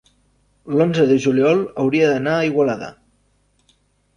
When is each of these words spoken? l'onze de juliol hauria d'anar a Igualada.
l'onze 0.77 1.03
de 1.11 1.17
juliol 1.25 1.61
hauria 1.83 2.09
d'anar 2.13 2.33
a 2.39 2.49
Igualada. 2.51 2.91